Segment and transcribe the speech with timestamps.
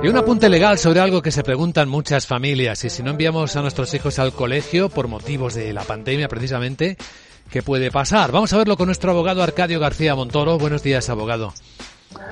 [0.00, 2.84] Y un apunte legal sobre algo que se preguntan muchas familias.
[2.84, 6.96] Y si no enviamos a nuestros hijos al colegio por motivos de la pandemia precisamente,
[7.50, 8.30] ¿qué puede pasar?
[8.30, 10.56] Vamos a verlo con nuestro abogado Arcadio García Montoro.
[10.56, 11.52] Buenos días, abogado.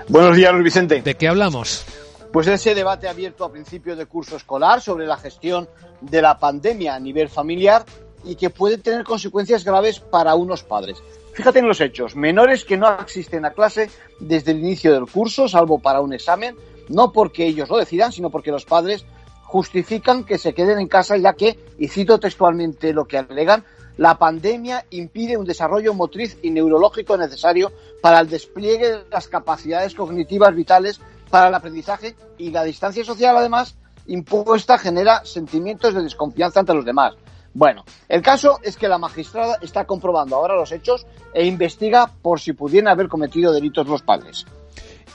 [0.08, 1.02] Buenos días, Luis Vicente.
[1.02, 1.84] ¿De qué hablamos?
[2.32, 5.68] Pues ese debate abierto a principio de curso escolar sobre la gestión
[6.00, 7.84] de la pandemia a nivel familiar
[8.24, 11.02] y que puede tener consecuencias graves para unos padres.
[11.32, 12.14] Fíjate en los hechos.
[12.14, 13.90] Menores que no asisten a clase
[14.20, 16.56] desde el inicio del curso, salvo para un examen,
[16.88, 19.04] no porque ellos lo decidan, sino porque los padres
[19.42, 23.64] justifican que se queden en casa ya que, y cito textualmente lo que alegan,
[23.96, 27.72] la pandemia impide un desarrollo motriz y neurológico necesario
[28.02, 31.00] para el despliegue de las capacidades cognitivas vitales
[31.30, 33.76] para el aprendizaje y la distancia social, además,
[34.06, 37.14] impuesta genera sentimientos de desconfianza ante los demás.
[37.54, 42.38] Bueno, el caso es que la magistrada está comprobando ahora los hechos e investiga por
[42.38, 44.44] si pudieran haber cometido delitos los padres.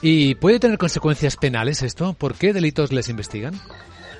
[0.04, 2.14] ¿Y puede tener consecuencias penales esto?
[2.14, 3.54] ¿Por qué delitos les investigan?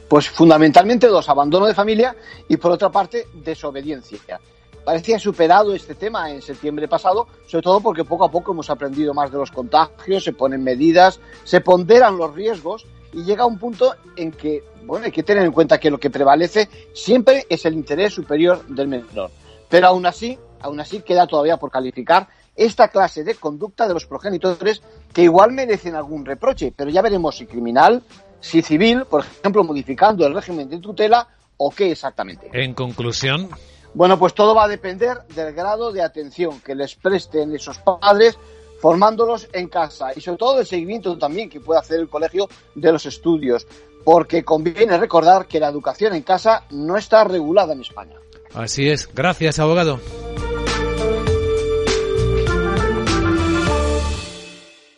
[0.08, 2.14] Pues fundamentalmente dos, abandono de familia
[2.48, 4.40] y por otra parte desobediencia.
[4.84, 9.12] Parecía superado este tema en septiembre pasado, sobre todo porque poco a poco hemos aprendido
[9.12, 13.94] más de los contagios, se ponen medidas, se ponderan los riesgos y llega un punto
[14.14, 17.74] en que, bueno, hay que tener en cuenta que lo que prevalece siempre es el
[17.74, 19.32] interés superior del menor.
[19.68, 24.06] Pero aún así, aún así queda todavía por calificar esta clase de conducta de los
[24.06, 28.02] progenitores que igual merecen algún reproche, pero ya veremos si criminal,
[28.40, 32.50] si civil, por ejemplo, modificando el régimen de tutela o qué exactamente.
[32.52, 33.48] En conclusión.
[33.94, 38.38] Bueno, pues todo va a depender del grado de atención que les presten esos padres
[38.80, 42.90] formándolos en casa y sobre todo del seguimiento también que puede hacer el colegio de
[42.90, 43.66] los estudios,
[44.04, 48.16] porque conviene recordar que la educación en casa no está regulada en España.
[48.54, 49.08] Así es.
[49.14, 50.00] Gracias, abogado.